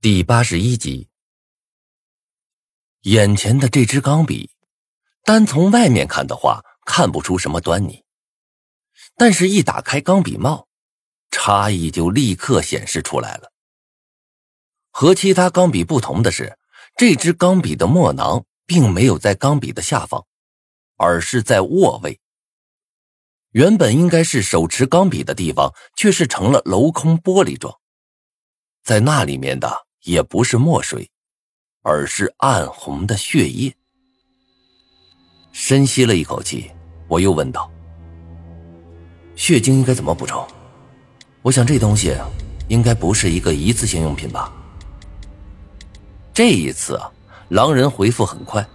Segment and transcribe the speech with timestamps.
[0.00, 1.08] 第八十一集，
[3.00, 4.48] 眼前的这支钢笔，
[5.24, 8.04] 单从外面看的话，看不出什么端倪。
[9.16, 10.68] 但是，一打开钢笔帽，
[11.32, 13.52] 差异就立刻显示出来了。
[14.92, 16.56] 和其他钢笔不同的是，
[16.94, 20.24] 这支钢笔的墨囊并没有在钢笔的下方，
[20.94, 22.20] 而是在握位。
[23.50, 27.80] 原本应该是手持钢笔的地方，却是成了镂空玻璃状，
[28.84, 29.87] 在那里面的。
[30.08, 31.10] 也不是墨水，
[31.82, 33.74] 而是暗红的血液。
[35.52, 36.70] 深吸了一口气，
[37.08, 37.70] 我又问道
[39.36, 40.48] ：“血精应该怎么补充？
[41.42, 42.16] 我想这东西
[42.68, 44.50] 应该不是一个一次性用品吧？”
[46.32, 47.12] 这一次啊，
[47.50, 48.66] 狼人回复很快：“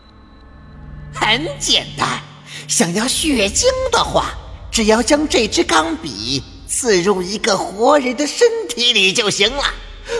[1.11, 2.21] 很简单，
[2.67, 4.35] 想要血精的话，
[4.69, 9.63] 只要将这支钢笔刺入一个活人的身体里就行了。”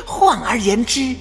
[0.06, 1.16] 换而言之，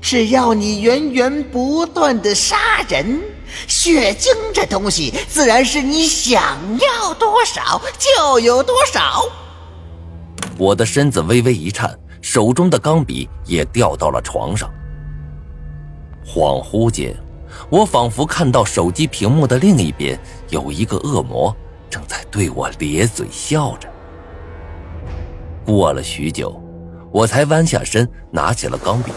[0.00, 3.20] 只要你源源不断的杀人，
[3.66, 9.22] 血精这东西自然是你想要多少就有多少。
[10.58, 14.70] 我的身子微微一颤，手中的钢笔也掉到了床上。
[16.26, 17.14] 恍惚间，
[17.68, 21.54] 我仿佛看到手机屏幕的另一边有一个恶魔
[21.90, 23.88] 正在对我咧嘴笑着。
[25.64, 26.63] 过了许久。
[27.14, 29.12] 我才弯下身，拿起了钢笔，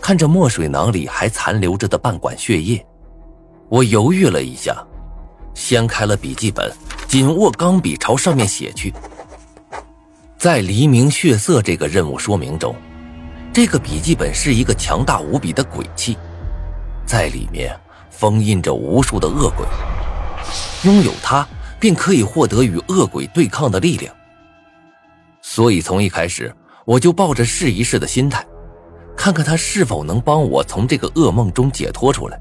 [0.00, 2.84] 看着墨水囊里还残留着的半管血液，
[3.68, 4.84] 我犹豫了一下，
[5.54, 6.68] 掀开了笔记本，
[7.06, 8.92] 紧握钢笔朝上面写去。
[10.36, 12.74] 在黎明血色这个任务说明中，
[13.52, 16.18] 这个笔记本是一个强大无比的鬼器，
[17.06, 17.78] 在里面
[18.10, 19.64] 封印着无数的恶鬼，
[20.82, 21.46] 拥有它
[21.78, 24.12] 便可以获得与恶鬼对抗的力量。
[25.42, 26.52] 所以从一开始。
[26.84, 28.44] 我就抱着试一试的心态，
[29.16, 32.40] 看看他是否能帮我从这个噩梦中解脱出来。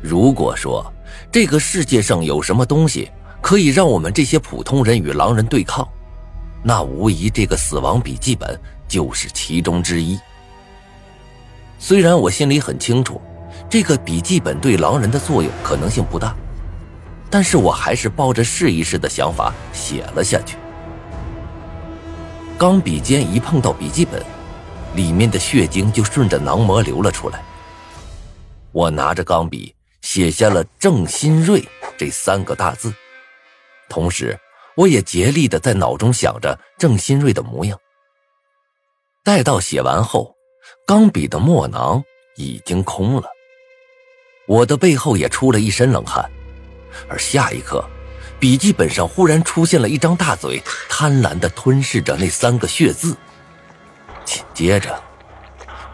[0.00, 0.84] 如果说
[1.30, 3.08] 这个世界上有什么东西
[3.40, 5.86] 可以让我们这些普通人与狼人对抗，
[6.64, 10.18] 那无疑这个死亡笔记本就是其中之一。
[11.78, 13.20] 虽然我心里很清楚，
[13.68, 16.34] 这个笔记本对狼人的作用可能性不大，
[17.30, 20.56] 但是我还是抱着试一试的想法写了下去。
[22.62, 24.24] 钢笔尖一碰到笔记本，
[24.94, 27.42] 里面的血精就顺着囊膜流了出来。
[28.70, 31.68] 我拿着钢笔写下了“郑新瑞”
[31.98, 32.94] 这三个大字，
[33.88, 34.38] 同时
[34.76, 37.76] 我也竭力的在脑中想着郑新瑞的模样。
[39.24, 40.32] 待到写完后，
[40.86, 42.00] 钢笔的墨囊
[42.36, 43.28] 已经空了，
[44.46, 46.30] 我的背后也出了一身冷汗，
[47.08, 47.84] 而下一刻。
[48.42, 53.16] 笔记本上忽然出现了一张大嘴，贪婪的吞噬着那三个血字。
[54.24, 55.00] 紧接着，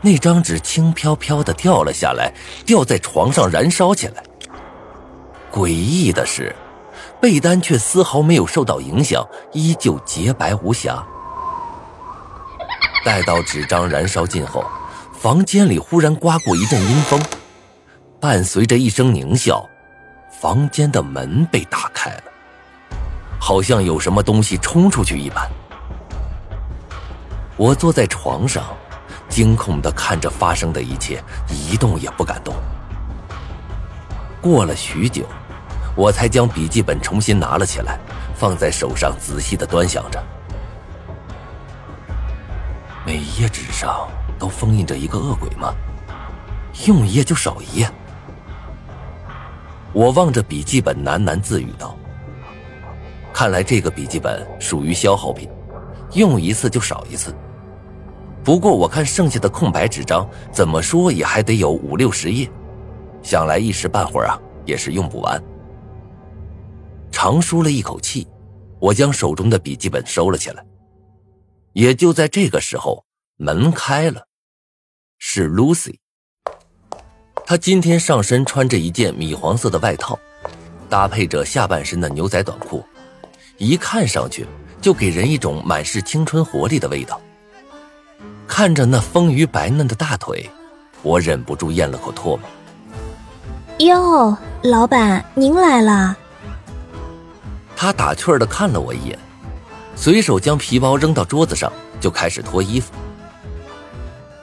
[0.01, 2.33] 那张纸轻飘飘的掉了下来，
[2.65, 4.23] 掉在床上燃烧起来。
[5.53, 6.57] 诡异的是，
[7.21, 9.23] 被单却丝毫没有受到影响，
[9.53, 11.07] 依旧洁白无瑕。
[13.05, 14.65] 待到纸张燃烧尽后，
[15.13, 17.23] 房间里忽然刮过一阵阴风，
[18.19, 19.69] 伴随着一声狞笑，
[20.41, 22.23] 房间的门被打开了。
[23.39, 25.49] 好像有什么东西冲出去一般。
[27.57, 28.65] 我坐在床上，
[29.29, 32.55] 惊恐的看着发生的一切，一动也不敢动。
[34.41, 35.25] 过了许久，
[35.97, 37.99] 我才将笔记本重新拿了起来，
[38.35, 40.23] 放在手上，仔细的端详着。
[43.05, 45.75] 每一页纸上都封印着一个恶鬼吗？
[46.87, 47.91] 用一页就少一页。
[49.93, 51.97] 我望着笔记本，喃喃自语道。
[53.33, 55.49] 看来这个笔记本属于消耗品，
[56.15, 57.35] 用一次就少一次。
[58.45, 62.51] 不过我看剩下的空白纸张，怎么说也还得有五六十页，
[63.23, 65.43] 想来一时半会儿啊也是用不完。
[67.11, 68.27] 长舒了一口气，
[68.81, 70.65] 我将手中的笔记本收了起来。
[71.75, 73.05] 也就在这个时候，
[73.37, 74.27] 门开了，
[75.19, 75.97] 是 Lucy。
[77.45, 80.19] 她今天上身穿着一件米黄色的外套，
[80.89, 82.85] 搭配着下半身的牛仔短裤。
[83.59, 84.47] 一看上去
[84.81, 87.21] 就给人一种满是青春活力的味道。
[88.47, 90.49] 看着那丰腴白嫩的大腿，
[91.03, 92.41] 我忍不住咽了口唾沫。
[93.79, 96.17] 哟，老板您来了。
[97.77, 99.19] 他打趣的看了我一眼，
[99.95, 102.93] 随手将皮包扔到桌子上，就开始脱衣服。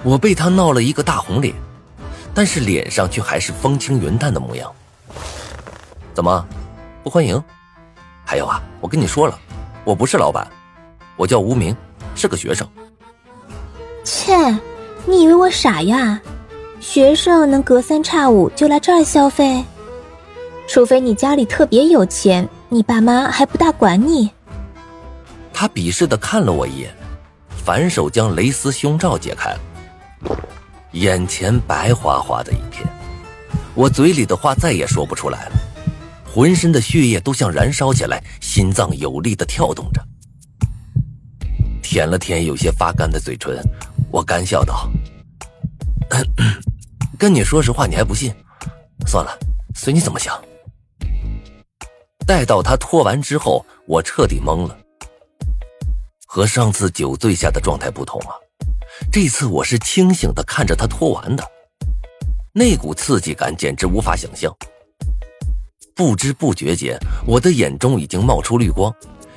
[0.03, 1.53] 我被他闹了一个大红脸，
[2.33, 4.71] 但是脸上却还是风轻云淡的模样。
[6.13, 6.45] 怎么，
[7.03, 7.41] 不欢迎？
[8.25, 9.39] 还有啊，我跟你说了，
[9.83, 10.45] 我不是老板，
[11.15, 11.75] 我叫无名，
[12.15, 12.67] 是个学生。
[14.03, 14.59] 切，切，
[15.05, 16.19] 你以为我傻呀？
[16.79, 19.63] 学生能隔三差五就来这儿消费？
[20.67, 24.31] 除非你家里特别有钱，你爸妈还不大管你。
[25.53, 26.93] 他鄙视的看了我一眼，
[27.49, 29.59] 反手将蕾丝胸罩解开了，
[30.91, 32.85] 眼前白花花的一片，
[33.73, 35.51] 我嘴里的话再也说不出来了，
[36.35, 40.05] 浑身的血液都像燃烧起来，心脏有力的跳动着。
[41.81, 43.57] 舔了舔有些发干的嘴唇，
[44.11, 44.91] 我干笑道
[47.17, 48.35] ：“跟你说实话，你还不信？
[49.07, 49.31] 算了，
[49.75, 50.37] 随你怎么想。”
[52.27, 54.77] 待到他脱完之后，我彻底懵了。
[56.27, 58.35] 和上次酒醉下的状态不同啊，
[59.09, 61.49] 这次我是清醒的看着他脱完的，
[62.51, 64.53] 那股刺激感简直无法想象。
[65.95, 68.93] 不知不觉间，我的眼中已经冒出绿光，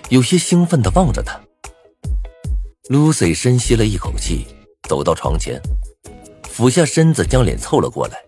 [0.08, 1.40] 有些兴奋的望着他。
[2.90, 4.44] Lucy 深吸了一口气，
[4.88, 5.62] 走到床前，
[6.48, 8.18] 俯下身子将脸凑了过来，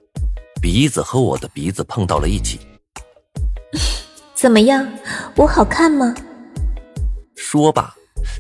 [0.62, 2.60] 鼻子和我的鼻子碰到了一起。
[4.36, 4.88] 怎么样，
[5.34, 6.14] 我好看吗？
[7.36, 7.92] 说罢。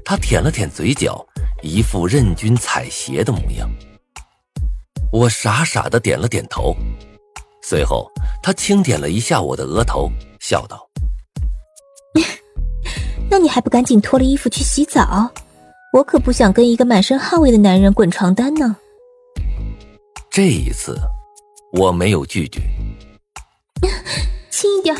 [0.04, 1.26] 他舔了舔嘴角，
[1.62, 3.68] 一副任君采撷的模样。
[5.10, 6.76] 我傻傻的点了点头，
[7.70, 8.10] 随后
[8.42, 10.90] 他轻点了一下我的额头，笑道
[13.30, 15.30] ：“那你还不赶紧脱了衣服去洗澡？
[15.92, 18.76] 我可不想跟一个满身汗味的男人滚床单呢。”
[20.28, 20.98] 这一次，
[21.72, 22.60] 我没有拒绝。
[24.50, 24.96] 轻一点，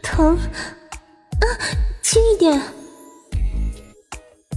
[0.00, 0.36] 疼！
[0.36, 1.44] 啊，
[2.04, 2.62] 轻一点。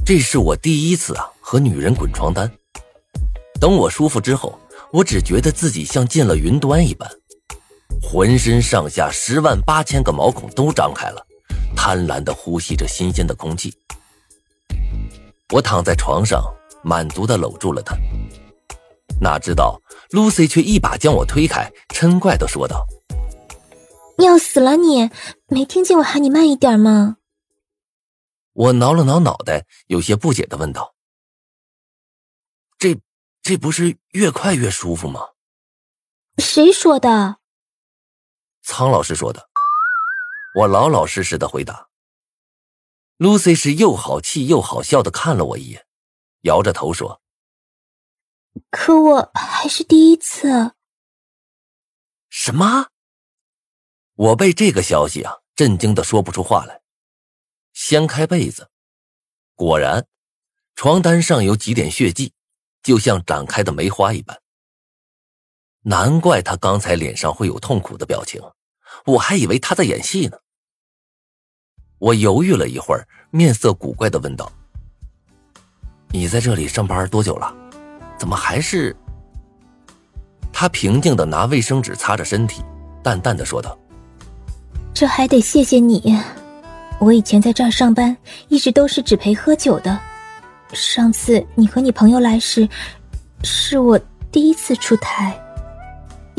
[0.05, 2.47] 这是我第一次啊和女人滚床单。
[3.59, 4.55] 等我舒服之后，
[4.91, 7.09] 我只觉得自己像进了云端一般，
[8.01, 11.25] 浑身上下十万八千个毛孔都张开了，
[11.75, 13.73] 贪婪的呼吸着新鲜的空气。
[15.51, 16.43] 我躺在床上，
[16.83, 17.95] 满足的搂住了她。
[19.21, 19.81] 哪知道
[20.11, 22.85] Lucy 却一把将我推开，嗔怪的说道
[24.17, 25.09] ：“要死了你！
[25.47, 27.17] 没听见我喊你慢一点吗？”
[28.53, 30.95] 我挠了挠脑袋，有些不解的问道
[32.79, 32.97] ：“这
[33.41, 35.21] 这不是越快越舒服吗？”
[36.39, 37.38] 谁说的？
[38.69, 39.49] 苍老师说的。
[40.53, 41.89] 我老老实实的回答。
[43.17, 45.87] Lucy 是又好气又好笑的看了我一眼，
[46.41, 47.19] 摇着头说
[48.69, 50.75] ：“可我还是第一次。”
[52.29, 52.89] 什么？
[54.13, 56.81] 我被这个消息啊震惊的说不出话来。
[57.73, 58.69] 掀开被子，
[59.55, 60.07] 果然，
[60.75, 62.33] 床单上有几点血迹，
[62.83, 64.39] 就像展开的梅花一般。
[65.81, 68.41] 难怪他刚才脸上会有痛苦的表情，
[69.09, 70.37] 我还以为他在演戏呢。
[71.97, 74.51] 我犹豫了一会儿，面色古怪的问道
[76.11, 77.53] ：“你在这里上班多久了？
[78.17, 78.95] 怎么还是……”
[80.53, 82.63] 他平静的拿卫生纸擦着身体，
[83.03, 83.77] 淡淡的说道
[84.93, 86.17] ：“这还得谢谢你。”
[86.99, 88.15] 我以前在这儿上班，
[88.49, 89.97] 一直都是只陪喝酒的。
[90.73, 92.67] 上次你和你朋友来时，
[93.43, 93.97] 是我
[94.31, 95.39] 第一次出台。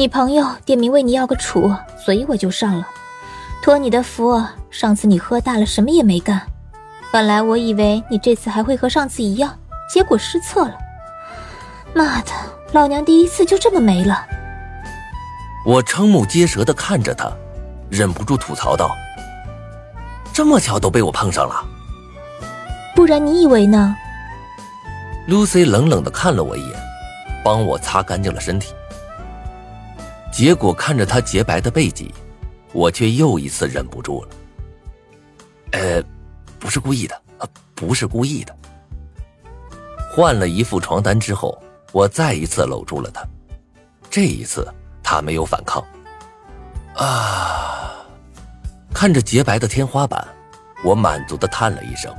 [0.01, 1.71] 你朋友点名为你要个处，
[2.03, 2.89] 所以我就上了。
[3.63, 6.41] 托你的福，上次你喝大了，什么也没干。
[7.13, 9.55] 本来我以为你这次还会和上次一样，
[9.93, 10.75] 结果失策了。
[11.93, 12.33] 妈的，
[12.73, 14.25] 老娘第一次就这么没了。
[15.67, 17.31] 我瞠目结舌的看着他，
[17.91, 18.97] 忍不住吐槽道。
[20.33, 21.63] 这么巧都被我碰上了，
[22.97, 23.95] 不然你以为呢
[25.29, 26.81] ？Lucy 冷冷的看了我一眼，
[27.45, 28.73] 帮我擦干净了身体。
[30.41, 32.15] 结果看着她洁白的背脊，
[32.73, 34.31] 我却又一次忍不住了。
[35.73, 36.03] 呃，
[36.59, 37.23] 不是故意的，
[37.75, 38.57] 不是故意的。
[40.11, 43.23] 换了一副床单之后，我再一次搂住了她，
[44.09, 44.67] 这一次
[45.03, 45.85] 她没有反抗。
[46.95, 47.93] 啊。
[48.95, 50.27] 看着洁白的天花板，
[50.83, 52.11] 我满足的叹了一声。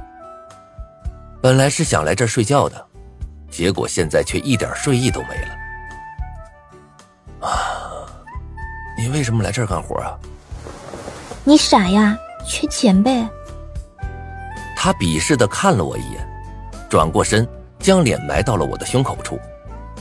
[1.42, 2.86] 本来是想来这睡觉的，
[3.50, 7.48] 结果现在却一点睡意都没了。
[7.48, 7.81] 啊，
[9.02, 10.14] 你为什么来这儿干活啊？
[11.44, 12.16] 你傻呀，
[12.48, 13.28] 缺钱呗。
[14.78, 16.30] 他鄙视的看了我一眼，
[16.88, 17.48] 转过身，
[17.80, 19.40] 将脸埋到了我的胸口处，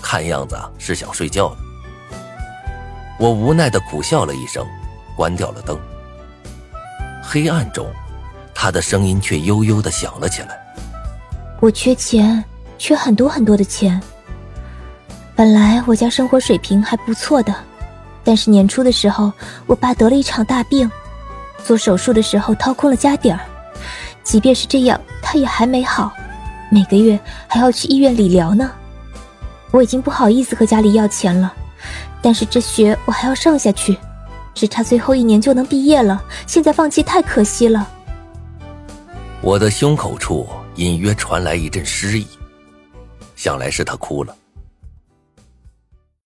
[0.03, 1.57] 看样子是想睡觉了。
[3.19, 4.67] 我无奈的苦笑了一声，
[5.17, 5.79] 关掉了灯。
[7.23, 7.91] 黑暗中，
[8.55, 10.61] 他的声音却悠悠的响了起来。
[11.59, 12.45] 我缺钱，
[12.77, 13.99] 缺很多很多的钱。
[15.35, 17.55] 本来我家生活水平还不错的，
[18.23, 19.33] 但是年初的时候，
[19.67, 20.91] 我爸得了一场大病，
[21.65, 23.41] 做手术的时候掏空了家底儿。
[24.23, 26.13] 即便是这样，他也还没好，
[26.71, 28.71] 每个月还要去医院理疗呢。
[29.71, 31.53] 我已经不好意思和家里要钱了，
[32.21, 33.97] 但是这学我还要上下去，
[34.55, 37.89] 只差最后一年就能毕业了，现在放弃太可惜了。
[39.41, 42.27] 我的胸口处隐约传来一阵湿意，
[43.37, 44.37] 想来是他哭了。